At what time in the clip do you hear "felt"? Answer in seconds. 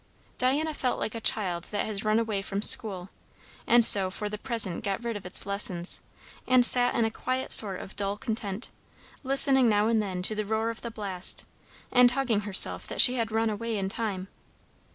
0.73-0.97